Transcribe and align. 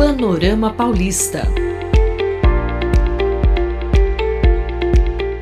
Panorama 0.00 0.72
Paulista. 0.72 1.46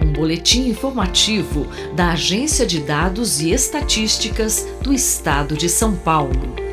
Um 0.04 0.12
boletim 0.12 0.69
informativo 0.69 1.69
da 1.95 2.11
Agência 2.11 2.67
de 2.67 2.81
Dados 2.81 3.41
e 3.41 3.53
Estatísticas 3.53 4.67
do 4.83 4.93
Estado 4.93 5.57
de 5.57 5.69
São 5.69 5.95
Paulo. 5.95 6.68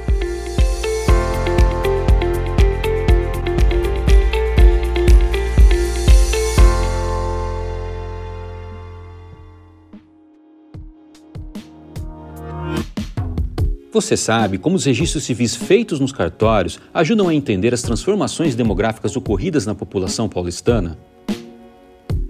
Você 13.95 14.15
sabe 14.17 14.57
como 14.57 14.75
os 14.75 14.83
registros 14.83 15.23
civis 15.23 15.55
feitos 15.55 16.01
nos 16.01 16.11
cartórios 16.11 16.77
ajudam 16.93 17.29
a 17.29 17.33
entender 17.33 17.73
as 17.73 17.81
transformações 17.81 18.53
demográficas 18.53 19.15
ocorridas 19.15 19.65
na 19.65 19.73
população 19.73 20.27
paulistana? 20.27 20.99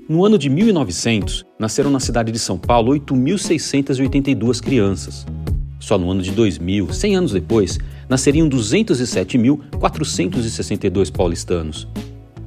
No 0.08 0.24
ano 0.24 0.38
de 0.38 0.48
1900, 0.48 1.44
nasceram 1.58 1.90
na 1.90 2.00
cidade 2.00 2.32
de 2.32 2.38
São 2.38 2.60
Paulo 2.60 2.94
8.682 2.94 4.62
crianças. 4.62 5.26
Só 5.80 5.98
no 5.98 6.12
ano 6.12 6.22
de 6.22 6.30
2000, 6.30 6.94
100 6.94 7.16
anos 7.16 7.32
depois, 7.32 7.80
nasceriam 8.08 8.48
207.462 8.48 11.12
paulistanos. 11.12 11.88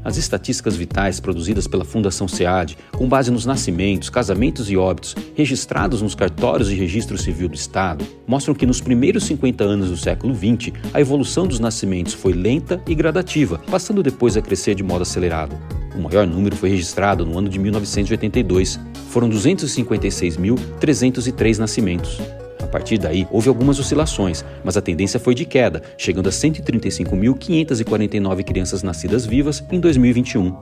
As 0.09 0.17
estatísticas 0.17 0.75
vitais 0.75 1.21
produzidas 1.21 1.67
pela 1.67 1.85
Fundação 1.85 2.27
SEAD, 2.27 2.79
com 2.97 3.07
base 3.07 3.31
nos 3.31 3.45
nascimentos, 3.45 4.09
casamentos 4.09 4.71
e 4.71 4.77
óbitos 4.77 5.15
registrados 5.35 6.01
nos 6.01 6.15
cartórios 6.15 6.71
de 6.71 6.75
registro 6.75 7.19
civil 7.19 7.47
do 7.47 7.55
Estado, 7.55 8.07
mostram 8.27 8.55
que 8.55 8.65
nos 8.65 8.81
primeiros 8.81 9.25
50 9.25 9.63
anos 9.63 9.91
do 9.91 9.99
século 9.99 10.35
XX, 10.35 10.73
a 10.95 11.01
evolução 11.03 11.47
dos 11.47 11.61
nascimentos 11.61 12.15
foi 12.15 12.33
lenta 12.33 12.81
e 12.89 12.95
gradativa, 12.95 13.61
passando 13.71 14.03
depois 14.03 14.35
a 14.35 14.41
crescer 14.41 14.75
de 14.75 14.83
modo 14.83 15.03
acelerado. 15.03 15.55
O 15.95 16.01
maior 16.01 16.27
número 16.27 16.57
foi 16.57 16.71
registrado 16.71 17.27
no 17.27 17.37
ano 17.37 17.51
de 17.51 17.59
1982. 17.59 18.81
Foram 19.11 19.29
256.303 19.29 21.59
nascimentos. 21.59 22.19
A 22.69 22.71
partir 22.71 22.99
daí, 22.99 23.27
houve 23.31 23.49
algumas 23.49 23.81
oscilações, 23.81 24.45
mas 24.63 24.77
a 24.77 24.83
tendência 24.83 25.19
foi 25.19 25.35
de 25.35 25.47
queda, 25.47 25.83
chegando 25.97 26.29
a 26.29 26.33
135.549 26.33 28.45
crianças 28.45 28.83
nascidas 28.83 29.25
vivas 29.25 29.65
em 29.73 29.81
2021. 29.81 30.55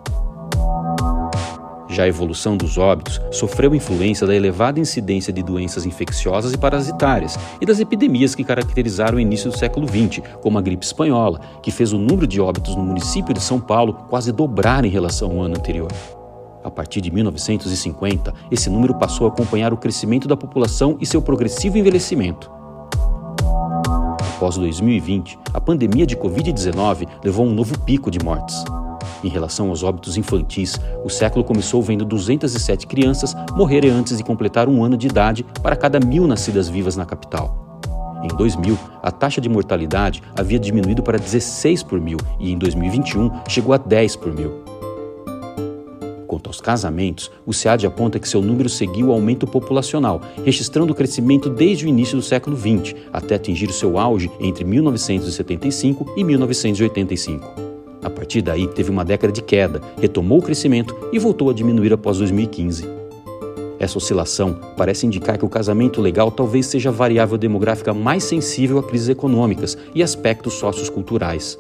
Já 1.89 2.05
a 2.05 2.09
evolução 2.09 2.57
dos 2.57 2.79
óbitos 2.79 3.21
sofreu 3.33 3.75
influência 3.75 4.25
da 4.25 4.37
elevada 4.37 4.79
incidência 4.79 5.33
de 5.33 5.43
doenças 5.43 5.84
infecciosas 5.84 6.53
e 6.53 6.59
parasitárias 6.59 7.37
e 7.61 7.67
das 7.67 7.81
epidemias 7.81 8.37
que 8.37 8.45
caracterizaram 8.45 9.17
o 9.17 9.21
início 9.21 9.51
do 9.51 9.59
século 9.59 9.89
XX, 9.89 10.23
como 10.41 10.59
a 10.59 10.62
gripe 10.62 10.84
espanhola, 10.84 11.41
que 11.61 11.73
fez 11.73 11.93
o 11.93 11.99
número 11.99 12.27
de 12.27 12.41
óbitos 12.41 12.77
no 12.77 12.84
município 12.84 13.34
de 13.34 13.41
São 13.41 13.59
Paulo 13.59 13.95
quase 14.09 14.31
dobrar 14.31 14.84
em 14.84 14.91
relação 14.91 15.33
ao 15.33 15.43
ano 15.43 15.57
anterior. 15.57 15.91
A 16.67 16.70
partir 16.70 17.00
de 17.00 17.12
1950, 17.12 18.34
esse 18.50 18.69
número 18.69 18.92
passou 18.97 19.28
a 19.28 19.31
acompanhar 19.31 19.72
o 19.72 19.77
crescimento 19.77 20.27
da 20.27 20.36
população 20.36 20.97
e 21.00 21.06
seu 21.06 21.22
progressivo 21.22 21.78
envelhecimento. 21.78 22.50
Após 24.34 24.56
2020, 24.56 25.39
a 25.55 25.61
pandemia 25.61 26.05
de 26.05 26.17
Covid-19 26.17 27.06
levou 27.22 27.47
a 27.47 27.48
um 27.48 27.55
novo 27.55 27.78
pico 27.78 28.11
de 28.11 28.19
mortes. 28.19 28.64
Em 29.22 29.28
relação 29.28 29.69
aos 29.69 29.84
óbitos 29.84 30.17
infantis, 30.17 30.75
o 31.05 31.09
século 31.09 31.44
começou 31.44 31.81
vendo 31.81 32.05
207 32.05 32.89
crianças 32.89 33.33
morrerem 33.53 33.92
antes 33.92 34.19
de 34.19 34.25
completar 34.25 34.69
um 34.69 34.83
ano 34.83 34.97
de 34.97 35.06
idade 35.06 35.47
para 35.62 35.77
cada 35.77 36.00
mil 36.00 36.27
nascidas 36.27 36.69
vivas 36.69 36.97
na 36.97 37.06
capital. 37.06 37.81
Em 38.25 38.37
2000, 38.37 38.77
a 39.05 39.12
taxa 39.12 39.41
de 39.41 39.48
mortalidade 39.48 40.20
havia 40.37 40.59
diminuído 40.59 41.00
para 41.00 41.17
16 41.17 41.84
por 41.84 42.00
mil 42.00 42.19
e 42.41 42.50
em 42.50 42.59
2021 42.59 43.31
chegou 43.48 43.72
a 43.72 43.77
10 43.77 44.17
por 44.17 44.34
mil. 44.34 44.75
Quanto 46.27 46.48
aos 46.48 46.60
casamentos, 46.60 47.30
o 47.46 47.52
SEAD 47.52 47.86
aponta 47.86 48.19
que 48.19 48.28
seu 48.28 48.42
número 48.42 48.69
seguiu 48.69 49.09
o 49.09 49.12
aumento 49.12 49.47
populacional, 49.47 50.20
registrando 50.44 50.92
o 50.92 50.97
crescimento 50.97 51.48
desde 51.48 51.87
o 51.87 51.88
início 51.88 52.16
do 52.16 52.22
século 52.22 52.56
XX, 52.56 52.94
até 53.12 53.37
atingir 53.37 53.72
seu 53.72 53.98
auge 53.98 54.31
entre 54.41 54.65
1975 54.65 56.15
e 56.16 56.25
1985. 56.25 57.66
A 58.03 58.10
partir 58.10 58.42
daí, 58.42 58.66
teve 58.69 58.91
uma 58.91 59.04
década 59.04 59.32
de 59.32 59.42
queda, 59.42 59.81
retomou 60.00 60.38
o 60.38 60.42
crescimento 60.42 60.97
e 61.12 61.19
voltou 61.19 61.50
a 61.50 61.53
diminuir 61.53 61.92
após 61.92 62.19
2015. 62.19 62.88
Essa 63.78 63.98
oscilação 63.98 64.59
parece 64.76 65.06
indicar 65.06 65.38
que 65.38 65.44
o 65.44 65.48
casamento 65.48 66.00
legal 66.00 66.31
talvez 66.31 66.66
seja 66.66 66.88
a 66.88 66.92
variável 66.92 67.36
demográfica 67.36 67.92
mais 67.92 68.25
sensível 68.25 68.78
a 68.78 68.82
crises 68.82 69.09
econômicas 69.09 69.76
e 69.94 70.03
aspectos 70.03 70.54
socioculturais. 70.54 71.59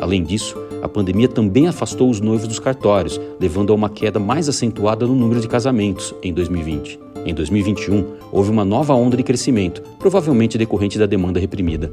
Além 0.00 0.24
disso, 0.24 0.56
a 0.82 0.88
pandemia 0.88 1.28
também 1.28 1.68
afastou 1.68 2.08
os 2.08 2.20
noivos 2.20 2.48
dos 2.48 2.58
cartórios, 2.58 3.20
levando 3.38 3.70
a 3.70 3.76
uma 3.76 3.90
queda 3.90 4.18
mais 4.18 4.48
acentuada 4.48 5.06
no 5.06 5.14
número 5.14 5.42
de 5.42 5.46
casamentos 5.46 6.14
em 6.22 6.32
2020. 6.32 6.98
Em 7.26 7.34
2021, 7.34 8.06
houve 8.32 8.50
uma 8.50 8.64
nova 8.64 8.94
onda 8.94 9.14
de 9.14 9.22
crescimento, 9.22 9.82
provavelmente 9.98 10.56
decorrente 10.56 10.98
da 10.98 11.04
demanda 11.04 11.38
reprimida. 11.38 11.92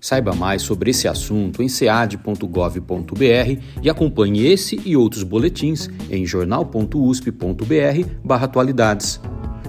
Saiba 0.00 0.32
mais 0.32 0.62
sobre 0.62 0.92
esse 0.92 1.08
assunto 1.08 1.60
em 1.60 1.68
cead.gov.br 1.68 3.60
e 3.82 3.90
acompanhe 3.90 4.46
esse 4.46 4.80
e 4.84 4.96
outros 4.96 5.24
boletins 5.24 5.90
em 6.08 6.24
jornal.usp.br/atualidades. 6.24 9.20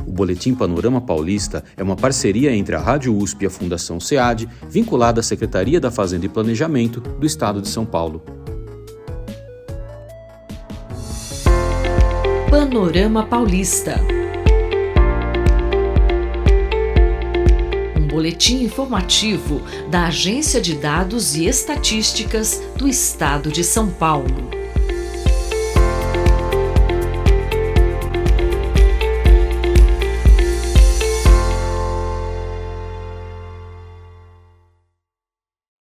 O 0.06 0.12
Boletim 0.12 0.54
Panorama 0.54 1.02
Paulista 1.02 1.64
é 1.78 1.84
uma 1.84 1.96
parceria 1.96 2.56
entre 2.56 2.76
a 2.76 2.80
Rádio 2.80 3.16
USP 3.16 3.44
e 3.44 3.48
a 3.48 3.50
Fundação 3.50 4.00
SEAD, 4.00 4.48
vinculada 4.70 5.22
à 5.22 5.24
Secretaria 5.24 5.80
da 5.80 5.92
Fazenda 5.92 6.26
e 6.26 6.30
Planejamento 6.30 7.00
do 7.00 7.26
Estado 7.26 7.62
de 7.62 7.70
São 7.70 7.86
Paulo. 7.86 8.22
Panorama 12.50 13.26
Paulista. 13.26 14.00
Um 17.98 18.08
boletim 18.08 18.64
informativo 18.64 19.62
da 19.90 20.06
Agência 20.06 20.62
de 20.62 20.76
Dados 20.76 21.36
e 21.36 21.46
Estatísticas 21.46 22.62
do 22.78 22.88
Estado 22.88 23.52
de 23.52 23.64
São 23.64 23.90
Paulo. 23.90 24.63